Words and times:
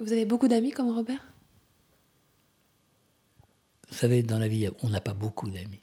Vous 0.00 0.12
avez 0.12 0.24
beaucoup 0.24 0.48
d'amis 0.48 0.70
comme 0.70 0.90
Robert? 0.90 1.32
Vous 3.90 3.96
savez, 3.96 4.22
dans 4.22 4.38
la 4.38 4.48
vie, 4.48 4.68
on 4.82 4.88
n'a 4.88 5.00
pas 5.00 5.12
beaucoup 5.12 5.50
d'amis. 5.50 5.82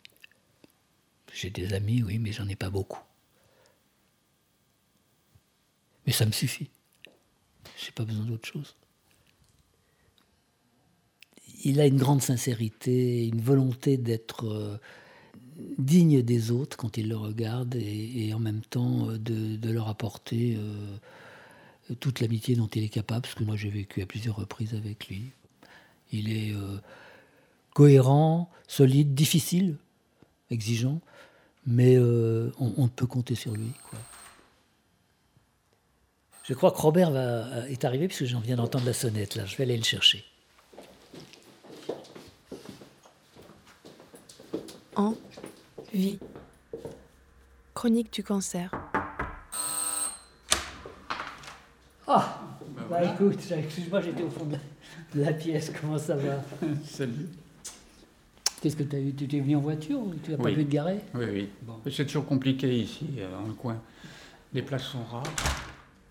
J'ai 1.33 1.51
des 1.51 1.73
amis, 1.73 2.01
oui, 2.01 2.17
mais 2.17 2.31
j'en 2.31 2.47
ai 2.47 2.55
pas 2.55 2.71
beaucoup. 2.71 3.01
Mais 6.07 6.13
ça 6.13 6.25
me 6.25 6.31
suffit. 6.31 6.69
J'ai 7.77 7.91
pas 7.91 8.05
besoin 8.05 8.25
d'autre 8.25 8.47
chose. 8.47 8.75
Il 11.63 11.79
a 11.79 11.85
une 11.85 11.97
grande 11.97 12.21
sincérité, 12.21 13.27
une 13.27 13.41
volonté 13.41 13.97
d'être 13.97 14.47
euh, 14.47 14.77
digne 15.77 16.23
des 16.23 16.49
autres 16.49 16.77
quand 16.77 16.97
il 16.97 17.09
le 17.09 17.17
regarde 17.17 17.75
et, 17.75 18.33
en 18.33 18.39
même 18.39 18.61
temps 18.61 19.09
euh, 19.09 19.17
de, 19.19 19.69
leur 19.69 19.89
apporter 19.89 20.55
euh, 20.57 20.97
toute 21.99 22.19
l'amitié 22.19 22.55
dont 22.55 22.67
il 22.67 22.83
est 22.83 22.89
capable, 22.89 23.21
parce 23.21 23.35
que 23.35 23.43
moi 23.43 23.55
j'ai 23.55 23.69
vécu 23.69 24.01
à 24.01 24.05
plusieurs 24.05 24.35
reprises 24.35 24.73
avec 24.73 25.07
lui. 25.07 25.31
Il 26.11 26.31
est 26.31 26.53
cohérent, 27.73 28.49
solide, 28.67 29.13
difficile, 29.13 29.77
exigeant, 30.49 31.01
mais 31.65 31.97
on, 31.99 32.87
peut 32.87 33.05
compter 33.05 33.35
sur 33.35 33.53
lui. 33.53 33.71
Je 36.43 36.53
crois 36.53 36.71
que 36.71 36.77
Robert 36.77 37.11
va, 37.11 37.67
est 37.67 37.83
arrivé 37.83 38.07
puisque 38.07 38.23
j'en 38.23 38.39
viens 38.39 38.55
d'entendre 38.55 38.85
la 38.85 38.93
sonnette 38.93 39.35
là. 39.35 39.45
Je 39.45 39.57
vais 39.57 39.63
aller 39.65 39.77
le 39.77 39.83
chercher. 39.83 40.23
En 44.95 45.13
vie. 45.93 46.19
Chronique 47.73 48.13
du 48.13 48.23
cancer. 48.23 48.71
Bah 52.89 53.03
écoute, 53.03 53.39
excuse-moi, 53.51 54.01
j'étais 54.01 54.23
au 54.23 54.29
fond 54.29 54.45
de 54.45 55.21
la, 55.21 55.33
pièce. 55.33 55.71
Comment 55.79 55.97
ça 55.97 56.15
va 56.15 56.43
Salut. 56.85 57.27
Qu'est-ce 58.61 58.75
que 58.75 58.83
tu 58.83 58.95
as 58.95 58.99
eu? 58.99 59.13
Tu 59.13 59.23
es 59.35 59.39
venu 59.39 59.55
en 59.55 59.61
voiture 59.61 59.99
ou 59.99 60.13
tu 60.23 60.31
n'as 60.31 60.37
pas 60.37 60.49
vu 60.49 60.63
de 60.63 60.71
garer 60.71 60.99
Oui, 61.13 61.25
oui. 61.31 61.49
C'est 61.91 62.05
toujours 62.05 62.25
compliqué 62.25 62.73
ici, 62.73 63.07
euh, 63.19 63.31
dans 63.31 63.47
le 63.47 63.53
coin. 63.53 63.79
Les 64.53 64.61
places 64.61 64.83
sont 64.83 65.03
rares. 65.03 65.23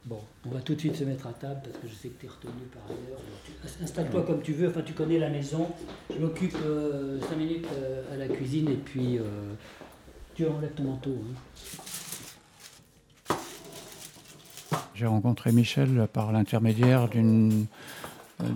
Bon, 0.06 0.20
on 0.44 0.50
va 0.50 0.60
tout 0.60 0.76
de 0.76 0.78
suite 0.78 0.94
se 0.94 1.02
mettre 1.02 1.26
à 1.26 1.32
table 1.32 1.60
parce 1.64 1.78
que 1.78 1.88
je 1.88 1.94
sais 1.94 2.08
que 2.10 2.20
tu 2.20 2.26
es 2.26 2.28
retenu 2.28 2.52
par 2.72 2.84
ailleurs. 2.86 3.18
Installe-toi 3.82 4.22
comme 4.22 4.40
tu 4.40 4.52
veux, 4.52 4.68
enfin 4.68 4.82
tu 4.82 4.92
connais 4.92 5.18
la 5.18 5.28
maison. 5.28 5.66
Je 6.08 6.20
m'occupe 6.20 6.52
5 6.52 6.58
euh, 6.64 7.18
minutes 7.36 7.66
euh, 7.72 8.14
à 8.14 8.16
la 8.16 8.28
cuisine 8.28 8.68
et 8.68 8.76
puis 8.76 9.18
euh, 9.18 9.22
tu 10.36 10.46
enlèves 10.46 10.74
ton 10.74 10.84
manteau. 10.84 11.10
Hein. 11.10 11.34
J'ai 14.96 15.06
rencontré 15.06 15.52
Michel 15.52 16.08
par 16.12 16.32
l'intermédiaire 16.32 17.08
d'une 17.08 17.66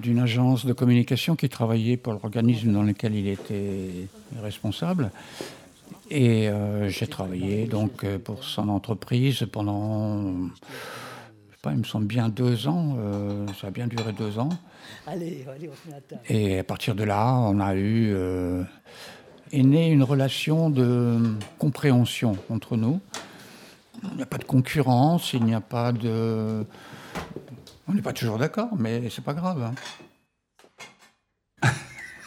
d'une 0.02 0.18
agence 0.18 0.66
de 0.66 0.74
communication 0.74 1.36
qui 1.36 1.48
travaillait 1.48 1.96
pour 1.96 2.12
l'organisme 2.12 2.70
dans 2.70 2.82
lequel 2.82 3.14
il 3.14 3.28
était 3.28 4.08
responsable. 4.42 5.10
Et 6.10 6.50
j'ai 6.88 7.06
travaillé 7.06 7.66
donc 7.66 8.04
pour 8.18 8.44
son 8.44 8.68
entreprise 8.68 9.46
pendant 9.50 10.50
pas, 11.62 11.72
il 11.72 11.78
me 11.78 11.84
semble 11.84 12.06
bien 12.06 12.28
deux 12.28 12.68
ans. 12.68 12.96
Euh, 12.98 13.46
ça 13.60 13.66
a 13.66 13.70
bien 13.70 13.86
duré 13.86 14.12
deux 14.12 14.38
ans. 14.38 14.48
Allez, 15.06 15.44
allez, 15.54 15.68
on. 15.68 16.16
Et 16.28 16.58
à 16.58 16.64
partir 16.64 16.94
de 16.94 17.04
là, 17.04 17.34
on 17.34 17.60
a 17.60 17.74
eu. 17.74 18.12
Euh, 18.14 18.62
est 19.52 19.62
née 19.62 19.90
une 19.90 20.02
relation 20.02 20.70
de 20.70 21.18
compréhension 21.58 22.36
entre 22.48 22.76
nous. 22.76 23.00
Il 24.02 24.16
n'y 24.16 24.22
a 24.22 24.26
pas 24.26 24.38
de 24.38 24.44
concurrence, 24.44 25.32
il 25.32 25.44
n'y 25.44 25.54
a 25.54 25.60
pas 25.60 25.92
de. 25.92 26.66
On 27.86 27.94
n'est 27.94 28.02
pas 28.02 28.12
toujours 28.12 28.38
d'accord, 28.38 28.70
mais 28.78 29.10
c'est 29.10 29.24
pas 29.24 29.34
grave. 29.34 29.62
Hein. 29.62 29.74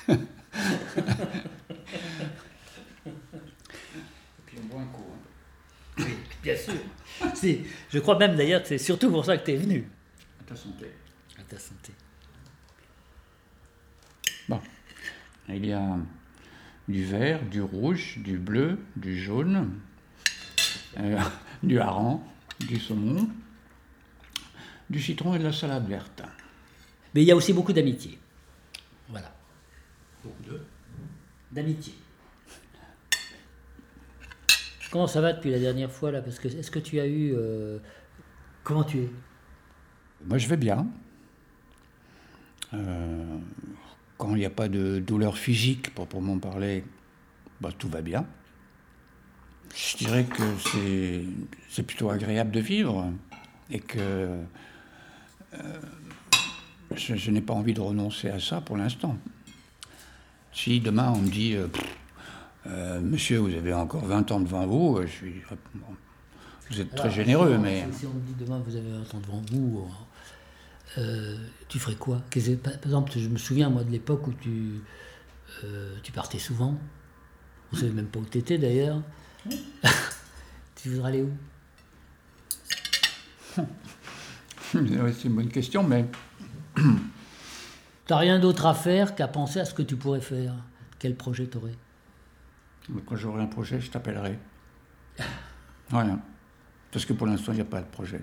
Et 0.10 0.18
puis 4.46 4.58
on 4.62 4.66
boit 4.74 4.82
un 4.82 4.86
coup. 4.86 5.04
Oui, 5.98 6.18
bien 6.44 6.56
sûr 6.56 6.74
je 7.90 8.00
crois 8.00 8.18
même 8.18 8.36
d'ailleurs 8.36 8.62
que 8.62 8.68
c'est 8.68 8.78
surtout 8.78 9.10
pour 9.10 9.26
ça 9.26 9.38
que 9.38 9.46
tu 9.46 9.52
es 9.52 9.58
venu. 9.58 9.88
À 10.42 10.50
ta 10.50 10.56
santé. 10.56 10.92
À 11.40 11.44
ta 11.44 11.60
santé. 11.60 11.94
Bon. 14.48 14.62
Il 15.50 15.66
y 15.66 15.74
a 15.74 15.98
du 16.88 17.04
vert, 17.04 17.42
du 17.44 17.62
rouge, 17.62 18.20
du 18.20 18.38
bleu, 18.38 18.80
du 18.96 19.18
jaune, 19.18 19.80
euh, 21.00 21.20
du 21.64 21.80
hareng, 21.80 22.22
du 22.60 22.80
saumon, 22.80 23.28
du 24.90 25.02
citron 25.02 25.34
et 25.34 25.40
de 25.40 25.44
la 25.46 25.54
salade 25.54 25.88
verte. 25.88 26.22
Mais 27.16 27.22
il 27.24 27.26
y 27.26 27.32
a 27.32 27.36
aussi 27.36 27.54
beaucoup 27.54 27.74
d'amitié. 27.74 28.20
Voilà. 29.10 29.34
Beaucoup 30.24 30.44
de? 30.44 30.62
D'amitié. 31.52 31.94
Comment 34.92 35.08
ça 35.08 35.22
va 35.22 35.34
depuis 35.34 35.50
la 35.50 35.60
dernière 35.60 35.92
fois 35.92 36.12
là? 36.12 36.22
Parce 36.22 36.38
que 36.38 36.48
est-ce 36.48 36.70
que 36.70 36.80
tu 36.80 37.00
as 37.00 37.08
eu 37.08 37.34
euh, 37.36 37.80
comment 38.64 38.84
tu 38.84 39.00
es? 39.00 39.10
Moi, 40.26 40.38
je 40.38 40.48
vais 40.48 40.58
bien. 40.58 40.88
Euh, 42.74 43.38
quand 44.18 44.36
il 44.36 44.40
n'y 44.40 44.46
a 44.46 44.52
pas 44.52 44.70
de 44.70 45.00
douleur 45.00 45.38
physique, 45.38 45.94
pour 45.94 46.22
m'en 46.22 46.38
parler, 46.40 46.84
bah, 47.60 47.72
tout 47.78 47.90
va 47.90 48.02
bien. 48.02 48.26
Je 49.76 49.98
dirais 49.98 50.26
que 50.26 50.44
c'est 51.70 51.84
plutôt 51.84 52.10
agréable 52.10 52.52
de 52.52 52.60
vivre 52.60 53.12
et 53.70 53.80
que 53.80 54.00
euh, 55.54 55.82
je, 56.96 57.32
n'ai 57.32 57.42
pas 57.42 57.54
envie 57.54 57.74
de 57.74 57.82
renoncer 57.82 58.30
à 58.30 58.40
ça 58.40 58.62
pour 58.62 58.78
l'instant. 58.78 59.18
Si 60.52 60.80
demain 60.80 61.12
on 61.16 61.22
me 61.22 61.30
dit 61.30 61.58
euh, 62.68 63.02
monsieur, 63.02 63.40
vous 63.40 63.54
avez 63.54 63.74
encore 63.74 64.06
20 64.06 64.32
ans 64.32 64.40
devant 64.40 64.66
vous. 64.66 64.98
Euh, 64.98 65.06
je 65.06 65.12
suis, 65.12 65.42
vous 66.70 66.82
êtes 66.82 66.96
très 66.96 67.12
généreux, 67.12 67.58
mais. 67.58 67.86
Si 67.92 68.06
on 68.06 68.14
me 68.14 68.22
dit 68.22 68.36
demain, 68.40 68.62
vous 68.66 68.76
avez 68.76 68.90
20 68.90 69.16
ans 69.16 69.20
devant 69.20 69.42
vous, 69.52 69.88
euh, 70.98 71.38
tu 71.68 71.80
ferais 71.80 71.96
quoi? 71.96 72.22
Par 72.64 72.74
exemple, 72.86 73.12
je 73.16 73.28
me 73.28 73.38
souviens, 73.38 73.70
moi, 73.70 73.84
de 73.84 73.92
l'époque 73.92 74.28
où 74.28 74.34
tu, 74.34 74.82
tu 76.04 76.12
partais 76.12 76.40
souvent. 76.40 76.78
Vous 77.72 77.80
savez 77.80 77.92
même 77.92 78.08
pas 78.08 78.20
où 78.20 78.26
tu 78.26 78.38
étais 78.38 78.58
d'ailleurs. 78.58 79.02
tu 80.76 80.90
voudrais 80.90 81.10
aller 81.10 81.22
où? 81.24 81.32
C'est 84.72 85.26
une 85.26 85.36
bonne 85.36 85.50
question, 85.50 85.84
mais. 85.84 86.06
T'as 88.06 88.18
rien 88.18 88.40
d'autre 88.40 88.66
à 88.66 88.74
faire 88.74 89.16
qu'à 89.16 89.28
penser 89.28 89.60
à 89.60 89.66
ce 89.66 89.74
que 89.74 89.82
tu 89.82 89.96
pourrais 89.96 90.22
faire. 90.22 90.54
Quel 91.00 91.16
projet 91.16 91.48
t'aurais? 91.48 91.76
Quand 93.06 93.16
j'aurai 93.16 93.44
un 93.44 93.48
projet, 93.48 93.80
je 93.80 93.90
t'appellerai. 93.90 94.38
Voilà. 95.90 96.20
Parce 96.92 97.06
que 97.06 97.14
pour 97.14 97.28
l'instant, 97.28 97.54
il 97.54 97.56
n'y 97.56 97.62
a 97.62 97.66
pas 97.66 97.82
de 97.82 97.88
projet. 97.88 98.22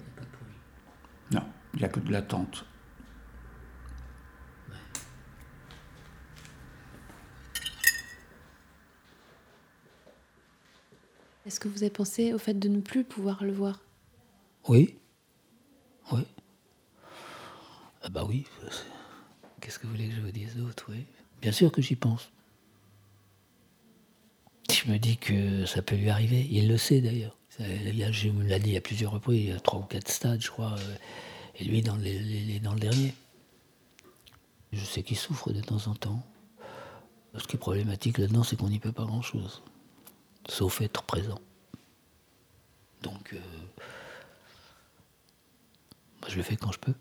Non, 1.32 1.42
il 1.74 1.78
n'y 1.80 1.84
a 1.84 1.88
que 1.88 2.00
de 2.00 2.12
l'attente. 2.12 2.66
Est-ce 11.50 11.58
que 11.58 11.66
vous 11.66 11.82
avez 11.82 11.90
pensé 11.90 12.32
au 12.32 12.38
fait 12.38 12.54
de 12.54 12.68
ne 12.68 12.78
plus 12.78 13.02
pouvoir 13.02 13.42
le 13.42 13.50
voir? 13.50 13.80
Oui. 14.68 14.94
Oui. 16.12 16.20
Ah 18.02 18.08
bah 18.08 18.24
oui. 18.24 18.46
Qu'est-ce 19.60 19.80
que 19.80 19.88
vous 19.88 19.94
voulez 19.94 20.06
que 20.06 20.14
je 20.14 20.20
vous 20.20 20.30
dise 20.30 20.54
d'autre, 20.54 20.86
oui. 20.90 21.04
Bien 21.42 21.50
sûr 21.50 21.72
que 21.72 21.82
j'y 21.82 21.96
pense. 21.96 22.30
Je 24.70 24.92
me 24.92 24.98
dis 24.98 25.16
que 25.16 25.66
ça 25.66 25.82
peut 25.82 25.96
lui 25.96 26.08
arriver. 26.08 26.46
Il 26.52 26.68
le 26.68 26.78
sait 26.78 27.00
d'ailleurs. 27.00 27.36
Je 27.58 28.28
me 28.28 28.44
l'a 28.44 28.60
dit 28.60 28.76
à 28.76 28.80
plusieurs 28.80 29.10
reprises, 29.10 29.40
il 29.40 29.48
y 29.48 29.52
a 29.52 29.58
trois 29.58 29.80
ou 29.80 29.82
quatre 29.82 30.08
stades, 30.08 30.40
je 30.40 30.50
crois. 30.50 30.76
Euh, 30.78 30.96
et 31.58 31.64
lui, 31.64 31.82
dans, 31.82 31.96
dans 31.96 32.74
le 32.74 32.80
dernier. 32.80 33.12
Je 34.72 34.84
sais 34.84 35.02
qu'il 35.02 35.16
souffre 35.16 35.52
de 35.52 35.60
temps 35.60 35.88
en 35.88 35.96
temps. 35.96 36.22
Ce 37.36 37.44
qui 37.48 37.56
est 37.56 37.58
problématique 37.58 38.18
là-dedans, 38.18 38.44
c'est 38.44 38.54
qu'on 38.54 38.68
n'y 38.68 38.78
peut 38.78 38.92
pas 38.92 39.04
grand-chose. 39.04 39.64
Sauf 40.48 40.80
être 40.80 41.02
présent. 41.02 41.40
Donc, 43.02 43.32
euh, 43.32 43.38
moi, 46.20 46.28
je 46.28 46.36
le 46.36 46.42
fais 46.42 46.56
quand 46.56 46.72
je 46.72 46.78
peux. 46.78 46.94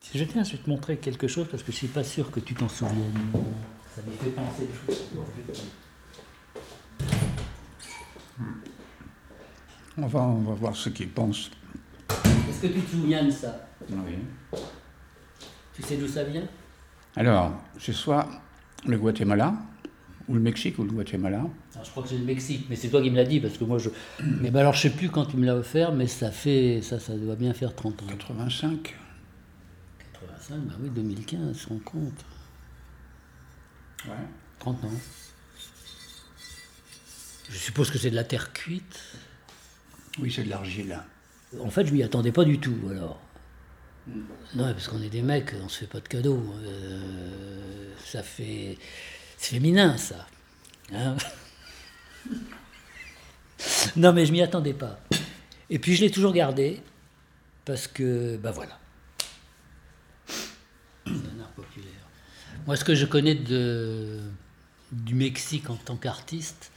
Si 0.00 0.18
je 0.18 0.24
tiens, 0.24 0.42
je 0.42 0.52
vais 0.52 0.58
te 0.58 0.68
montrer 0.68 0.96
quelque 0.96 1.28
chose 1.28 1.46
parce 1.50 1.62
que 1.62 1.70
je 1.70 1.76
ne 1.76 1.78
suis 1.78 1.88
pas 1.88 2.02
sûr 2.04 2.30
que 2.30 2.40
tu 2.40 2.54
t'en 2.54 2.68
souviennes. 2.68 3.12
Ça 3.94 4.02
me 4.02 4.10
fait 4.12 4.30
penser 4.30 4.66
des 4.66 4.94
choses. 4.94 5.06
On 9.98 10.06
va, 10.06 10.20
on 10.20 10.40
va 10.40 10.54
voir 10.54 10.74
ce 10.74 10.88
qu'il 10.88 11.10
pense. 11.10 11.50
Est-ce 12.08 12.62
que 12.62 12.66
tu 12.68 12.80
te 12.80 12.90
souviens 12.90 13.24
de 13.24 13.30
ça? 13.30 13.68
Oui. 13.90 14.18
Tu 15.74 15.82
sais 15.82 15.96
d'où 15.96 16.08
ça 16.08 16.24
vient? 16.24 16.48
Alors, 17.16 17.52
c'est 17.78 17.92
soit 17.92 18.26
le 18.86 18.96
Guatemala 18.98 19.54
Ou 20.30 20.34
le 20.34 20.40
Mexique 20.40 20.78
ou 20.78 20.84
le 20.84 20.92
Guatemala 20.92 21.44
Je 21.84 21.90
crois 21.90 22.04
que 22.04 22.08
c'est 22.08 22.18
le 22.18 22.24
Mexique, 22.24 22.66
mais 22.70 22.76
c'est 22.76 22.88
toi 22.88 23.02
qui 23.02 23.10
me 23.10 23.16
l'as 23.16 23.24
dit, 23.24 23.40
parce 23.40 23.58
que 23.58 23.64
moi 23.64 23.78
je. 23.78 23.90
Mais 24.20 24.52
ben 24.52 24.60
alors 24.60 24.74
je 24.74 24.82
sais 24.82 24.90
plus 24.90 25.10
quand 25.10 25.26
tu 25.26 25.36
me 25.36 25.44
l'as 25.44 25.56
offert, 25.56 25.92
mais 25.92 26.06
ça 26.06 26.30
fait. 26.30 26.82
Ça, 26.82 27.00
ça 27.00 27.14
doit 27.14 27.34
bien 27.34 27.52
faire 27.52 27.74
30 27.74 28.04
ans. 28.04 28.06
85 28.06 28.94
85, 30.12 30.60
bah 30.60 30.74
oui, 30.80 30.88
2015, 30.94 31.66
on 31.72 31.78
compte. 31.80 32.24
Ouais. 34.06 34.12
30 34.60 34.84
ans. 34.84 34.92
Je 37.48 37.58
suppose 37.58 37.90
que 37.90 37.98
c'est 37.98 38.10
de 38.10 38.16
la 38.16 38.22
terre 38.22 38.52
cuite. 38.52 39.02
Oui, 40.20 40.30
c'est 40.30 40.44
de 40.44 40.50
l'argile. 40.50 40.96
En 41.58 41.70
fait, 41.70 41.86
je 41.86 41.92
m'y 41.92 42.04
attendais 42.04 42.30
pas 42.30 42.44
du 42.44 42.60
tout, 42.60 42.78
alors. 42.88 43.20
Non, 44.54 44.72
parce 44.72 44.86
qu'on 44.86 45.02
est 45.02 45.10
des 45.10 45.22
mecs, 45.22 45.54
on 45.60 45.68
se 45.68 45.80
fait 45.80 45.86
pas 45.86 45.98
de 45.98 46.06
cadeaux. 46.06 46.40
Euh, 46.62 47.92
ça 48.04 48.22
fait. 48.22 48.78
C'est 49.40 49.54
féminin, 49.54 49.96
ça. 49.96 50.26
Hein 50.92 51.16
non, 53.96 54.12
mais 54.12 54.26
je 54.26 54.32
m'y 54.32 54.42
attendais 54.42 54.74
pas. 54.74 55.00
Et 55.70 55.78
puis 55.78 55.96
je 55.96 56.02
l'ai 56.02 56.10
toujours 56.10 56.34
gardé, 56.34 56.82
parce 57.64 57.86
que, 57.88 58.36
ben 58.36 58.50
voilà. 58.50 58.78
C'est 61.06 61.12
un 61.12 61.40
art 61.40 61.52
populaire. 61.56 61.90
Moi, 62.66 62.76
ce 62.76 62.84
que 62.84 62.94
je 62.94 63.06
connais 63.06 63.34
de, 63.34 64.20
du 64.92 65.14
Mexique 65.14 65.70
en 65.70 65.76
tant 65.76 65.96
qu'artiste, 65.96 66.70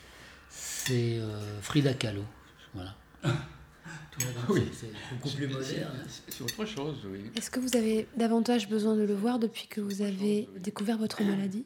c'est 0.49 1.17
euh, 1.17 1.61
Frida 1.61 1.93
Kahlo. 1.93 2.23
Voilà. 2.73 2.95
C'est 4.79 4.91
beaucoup 5.11 5.35
plus 5.35 5.47
moderne. 5.49 5.97
C'est 6.29 6.41
autre 6.43 6.65
chose, 6.65 7.05
oui. 7.11 7.29
Est-ce 7.35 7.51
que 7.51 7.59
vous 7.59 7.75
avez 7.75 8.07
davantage 8.15 8.69
besoin 8.69 8.95
de 8.95 9.03
le 9.03 9.15
voir 9.15 9.37
depuis 9.37 9.67
que 9.67 9.81
vous 9.81 10.01
avez 10.01 10.47
découvert 10.59 10.97
votre 10.97 11.23
maladie? 11.23 11.65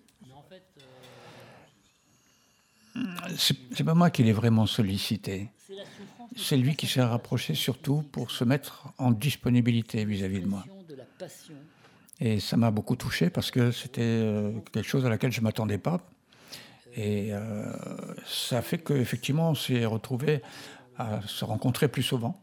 C'est 3.38 3.83
pas 3.83 3.94
moi 3.94 4.09
qui 4.09 4.23
l'ai 4.23 4.33
vraiment 4.33 4.65
sollicité. 4.65 5.49
C'est 6.35 6.57
lui 6.57 6.75
qui 6.75 6.88
s'est 6.88 7.01
rapproché 7.01 7.55
surtout 7.55 8.03
pour 8.11 8.31
se 8.31 8.44
mettre 8.44 8.89
en 8.97 9.11
disponibilité 9.11 10.05
vis-à-vis 10.05 10.41
de 10.41 10.47
moi. 10.47 10.63
Et 12.19 12.39
ça 12.39 12.57
m'a 12.57 12.71
beaucoup 12.71 12.95
touché 12.95 13.29
parce 13.29 13.51
que 13.51 13.71
c'était 13.71 14.01
euh, 14.01 14.51
quelque 14.71 14.88
chose 14.88 15.05
à 15.05 15.09
laquelle 15.09 15.31
je 15.31 15.39
ne 15.39 15.44
m'attendais 15.44 15.77
pas. 15.77 16.01
Et 16.95 17.31
euh, 17.31 17.71
ça 18.25 18.61
fait 18.61 18.79
qu'effectivement, 18.79 19.51
on 19.51 19.55
s'est 19.55 19.85
retrouvé 19.85 20.41
à 20.97 21.21
se 21.27 21.45
rencontrer 21.45 21.88
plus 21.88 22.01
souvent 22.03 22.41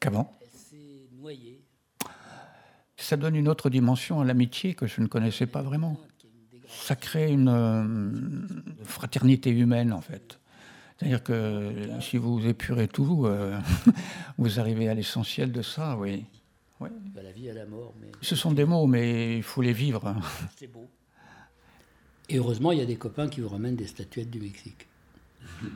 qu'avant. 0.00 0.32
Ça 2.98 3.16
donne 3.16 3.36
une 3.36 3.48
autre 3.48 3.70
dimension 3.70 4.20
à 4.20 4.24
l'amitié 4.24 4.74
que 4.74 4.86
je 4.86 5.00
ne 5.00 5.06
connaissais 5.06 5.46
pas 5.46 5.62
vraiment. 5.62 5.98
Ça 6.82 6.96
crée 6.96 7.30
une 7.32 7.48
euh, 7.48 8.84
fraternité 8.84 9.50
humaine, 9.50 9.92
en 9.92 10.00
fait. 10.00 10.38
C'est-à-dire 10.96 11.22
que 11.22 11.72
si 12.00 12.16
vous 12.16 12.46
épurez 12.46 12.88
tout, 12.88 13.26
euh, 13.26 13.58
vous 14.38 14.60
arrivez 14.60 14.88
à 14.88 14.94
l'essentiel 14.94 15.52
de 15.52 15.62
ça, 15.62 15.96
oui. 15.98 16.24
Bah, 16.80 16.88
la 17.22 17.32
vie 17.32 17.48
à 17.50 17.54
la 17.54 17.66
mort. 17.66 17.94
Mais... 18.00 18.08
Ce 18.20 18.36
sont 18.36 18.52
des 18.52 18.64
mots, 18.64 18.86
mais 18.86 19.36
il 19.38 19.42
faut 19.42 19.62
les 19.62 19.72
vivre. 19.72 20.14
C'est 20.56 20.70
beau. 20.70 20.86
Et 22.28 22.38
heureusement, 22.38 22.72
il 22.72 22.78
y 22.78 22.82
a 22.82 22.86
des 22.86 22.96
copains 22.96 23.28
qui 23.28 23.40
vous 23.40 23.48
ramènent 23.48 23.76
des 23.76 23.86
statuettes 23.86 24.30
du 24.30 24.40
Mexique. 24.40 24.86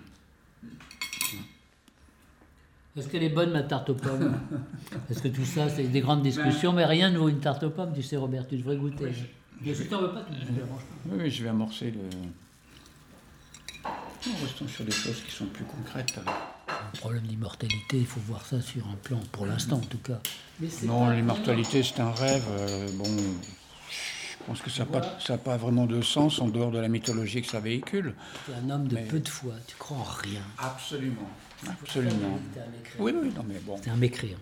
Est-ce 2.97 3.09
qu'elle 3.09 3.23
est 3.23 3.29
bonne, 3.29 3.53
ma 3.53 3.63
tarte 3.63 3.89
aux 3.91 3.95
pommes? 3.95 4.35
Est-ce 5.09 5.23
que 5.23 5.29
tout 5.29 5.45
ça, 5.45 5.69
c'est 5.69 5.85
des 5.85 6.01
grandes 6.01 6.23
discussions, 6.23 6.73
mais 6.73 6.85
rien 6.85 7.11
ne 7.11 7.19
vaut 7.19 7.29
une 7.29 7.39
tarte 7.39 7.63
aux 7.63 7.71
pommes, 7.71 7.93
tu 7.95 8.03
sais, 8.03 8.17
Robert, 8.17 8.49
tu 8.49 8.57
devrais 8.57 8.77
goûter. 8.77 9.05
Oui, 9.05 9.13
je... 9.65 9.75
si 9.75 9.83
veux 9.83 9.89
pas, 9.89 10.25
tu 10.31 10.35
Oui, 11.07 11.19
oui, 11.21 11.31
je 11.31 11.43
vais 11.43 11.49
amorcer 11.49 11.91
le. 11.93 12.01
restons 14.43 14.69
sur 14.69 14.85
des 14.85 14.93
choses 14.93 15.23
qui 15.23 15.33
sont 15.33 15.47
plus 15.47 15.65
concrètes. 15.65 16.19
Le 16.93 16.99
problème 16.99 17.23
d'immortalité, 17.23 17.99
il 17.99 18.07
faut 18.07 18.21
voir 18.21 18.45
ça 18.45 18.61
sur 18.61 18.87
un 18.89 18.97
plan, 19.03 19.21
pour 19.33 19.47
l'instant 19.47 19.77
en 19.77 19.81
tout 19.81 19.99
cas. 19.99 20.21
non, 20.85 21.11
l'immortalité, 21.11 21.83
c'est 21.83 22.01
un 22.01 22.13
rêve. 22.13 22.45
Euh, 22.51 22.89
bon, 22.95 23.05
je 24.41 24.47
pense 24.47 24.63
que 24.63 24.71
ça 24.71 24.85
n'a 24.85 25.01
pas, 25.01 25.39
pas, 25.39 25.57
vraiment 25.57 25.87
de 25.87 26.01
sens 26.01 26.41
en 26.41 26.49
dehors 26.49 26.71
de 26.71 26.79
la 26.79 26.89
mythologie 26.89 27.43
que 27.43 27.49
ça 27.49 27.61
véhicule. 27.61 28.15
Tu 28.47 28.53
es 28.53 28.55
un 28.55 28.71
homme 28.71 28.89
de 28.89 28.97
peu 28.97 29.21
de 29.21 29.29
foi, 29.29 29.53
tu 29.67 29.77
crois 29.77 29.99
en 29.99 30.03
rien. 30.03 30.43
Absolument. 30.59 31.29
Absolument. 31.69 32.39
Oui, 32.99 33.13
oui, 33.15 33.31
non, 33.37 33.45
mais 33.47 33.59
bon. 33.61 33.77
C'est 33.83 33.91
un 33.91 33.97
mécréant. 33.97 34.39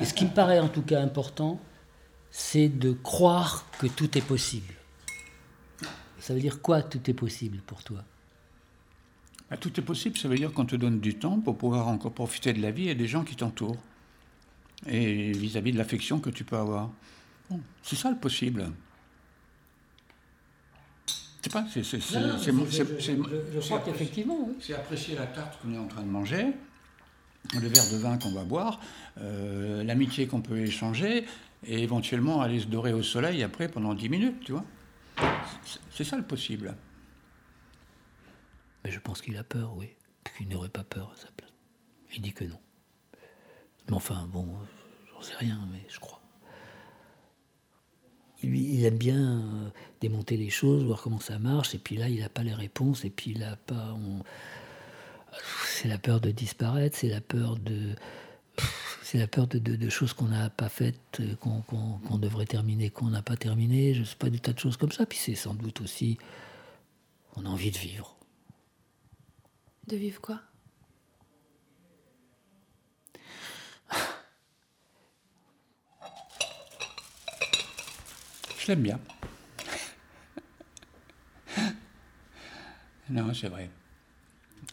Et 0.00 0.04
ce 0.04 0.12
qui 0.12 0.24
me 0.26 0.30
paraît 0.30 0.60
en 0.60 0.68
tout 0.68 0.82
cas 0.82 1.00
important, 1.00 1.58
c'est 2.38 2.68
de 2.68 2.92
croire 2.92 3.64
que 3.78 3.86
tout 3.86 4.18
est 4.18 4.26
possible. 4.26 4.74
Ça 6.18 6.34
veut 6.34 6.40
dire 6.40 6.60
quoi 6.60 6.82
tout 6.82 7.00
est 7.10 7.14
possible 7.14 7.62
pour 7.66 7.82
toi? 7.82 8.04
Bah, 9.48 9.56
Tout 9.56 9.80
est 9.80 9.82
possible, 9.82 10.18
ça 10.18 10.28
veut 10.28 10.36
dire 10.36 10.52
qu'on 10.52 10.66
te 10.66 10.76
donne 10.76 11.00
du 11.00 11.14
temps 11.14 11.40
pour 11.40 11.56
pouvoir 11.56 11.88
encore 11.88 12.12
profiter 12.12 12.52
de 12.52 12.60
la 12.60 12.70
vie 12.70 12.90
et 12.90 12.94
des 12.94 13.06
gens 13.06 13.24
qui 13.24 13.36
t'entourent. 13.36 13.78
Et 14.86 15.32
vis-à-vis 15.32 15.72
de 15.72 15.78
l'affection 15.78 16.20
que 16.20 16.28
tu 16.28 16.44
peux 16.44 16.58
avoir. 16.58 16.90
c'est 17.82 17.96
ça 17.96 18.10
le 18.10 18.18
possible. 18.18 18.70
Je 21.42 21.48
pas, 21.48 21.64
c'est. 21.72 21.82
Je 21.84 23.60
crois 23.60 23.78
qu'effectivement. 23.78 24.50
C'est 24.60 24.74
apprécier 24.74 25.14
la 25.14 25.26
tarte 25.26 25.58
qu'on 25.62 25.72
est 25.72 25.78
en 25.78 25.86
train 25.86 26.02
de 26.02 26.10
manger, 26.10 26.48
le 27.54 27.68
verre 27.68 27.90
de 27.92 27.96
vin 27.96 28.18
qu'on 28.18 28.32
va 28.32 28.44
boire, 28.44 28.78
euh, 29.20 29.82
l'amitié 29.84 30.26
qu'on 30.26 30.42
peut 30.42 30.58
échanger, 30.58 31.24
et 31.64 31.82
éventuellement 31.82 32.40
aller 32.40 32.60
se 32.60 32.66
dorer 32.66 32.92
au 32.92 33.02
soleil 33.02 33.42
après 33.42 33.68
pendant 33.68 33.94
10 33.94 34.08
minutes, 34.08 34.40
tu 34.44 34.52
vois. 34.52 34.64
C'est 35.90 36.04
ça 36.04 36.16
le 36.16 36.24
possible. 36.24 36.76
Mais 38.84 38.90
je 38.90 39.00
pense 39.00 39.22
qu'il 39.22 39.36
a 39.36 39.44
peur, 39.44 39.76
oui. 39.76 39.88
Qu'il 40.36 40.48
n'aurait 40.48 40.68
pas 40.68 40.84
peur 40.84 41.12
à 41.14 41.16
sa 41.16 41.28
place. 41.32 41.52
Il 42.14 42.22
dit 42.22 42.32
que 42.32 42.44
non. 42.44 42.58
Mais 43.88 43.94
enfin, 43.94 44.28
bon, 44.32 44.48
j'en 45.12 45.22
sais 45.22 45.36
rien, 45.36 45.58
mais 45.72 45.84
je 45.88 45.98
crois 45.98 46.20
il 48.54 48.84
aime 48.84 48.98
bien 48.98 49.40
euh, 49.40 49.68
démonter 50.00 50.36
les 50.36 50.50
choses, 50.50 50.84
voir 50.84 51.00
comment 51.02 51.20
ça 51.20 51.38
marche, 51.38 51.74
et 51.74 51.78
puis 51.78 51.96
là, 51.96 52.08
il 52.08 52.20
n'a 52.20 52.28
pas 52.28 52.42
les 52.42 52.54
réponses, 52.54 53.04
et 53.04 53.10
puis 53.10 53.32
il 53.32 53.40
n'a 53.40 53.56
pas. 53.56 53.96
C'est 55.64 55.88
la 55.88 55.98
peur 55.98 56.20
de 56.20 56.30
disparaître, 56.30 56.96
c'est 56.96 57.08
la 57.08 57.20
peur 57.20 57.56
de. 57.56 57.94
C'est 59.08 59.18
la 59.18 59.28
peur 59.28 59.46
de, 59.46 59.88
choses 59.88 60.12
qu'on 60.14 60.24
n'a 60.24 60.50
pas 60.50 60.68
faites, 60.68 61.20
euh, 61.20 61.36
qu'on 61.36 62.18
devrait 62.18 62.44
terminer, 62.44 62.90
qu'on 62.90 63.06
n'a 63.06 63.22
pas 63.22 63.36
terminé, 63.36 63.94
je 63.94 64.02
sais 64.02 64.16
pas, 64.16 64.30
du 64.30 64.40
tas 64.40 64.52
de 64.52 64.58
choses 64.58 64.76
comme 64.76 64.90
ça. 64.90 65.06
Puis 65.06 65.16
c'est 65.16 65.36
sans 65.36 65.54
doute 65.54 65.80
aussi. 65.80 66.18
On 67.36 67.46
a 67.46 67.48
envie 67.48 67.70
de 67.70 67.78
vivre. 67.78 68.16
De 69.86 69.94
vivre 69.94 70.20
quoi? 70.20 70.40
Je 78.58 78.66
l'aime 78.66 78.82
bien. 78.82 78.98
non, 83.08 83.32
c'est 83.32 83.46
vrai. 83.46 83.70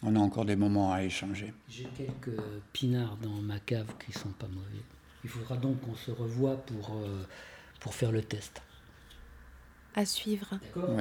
On 0.05 0.15
a 0.15 0.19
encore 0.19 0.45
des 0.45 0.55
moments 0.55 0.91
à 0.91 1.03
échanger. 1.03 1.53
J'ai 1.69 1.85
quelques 1.85 2.41
pinards 2.73 3.17
dans 3.17 3.41
ma 3.41 3.59
cave 3.59 3.87
qui 4.03 4.11
sont 4.11 4.31
pas 4.31 4.47
mauvais. 4.47 4.83
Il 5.23 5.29
faudra 5.29 5.55
donc 5.55 5.79
qu'on 5.81 5.93
se 5.95 6.11
revoie 6.11 6.57
pour, 6.57 6.97
euh, 6.97 7.25
pour 7.79 7.95
faire 7.95 8.11
le 8.11 8.21
test. 8.21 8.61
À 9.95 10.05
suivre. 10.05 10.59
D'accord? 10.61 10.99